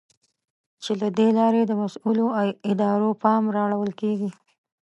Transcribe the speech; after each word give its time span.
چې 0.83 0.91
له 1.01 1.07
دې 1.17 1.27
لارې 1.37 1.61
د 1.65 1.71
مسؤلو 1.83 2.25
ادارو 2.71 3.09
پام 3.23 3.43
را 3.55 3.61
اړول 3.67 3.91
کېږي. 4.01 4.29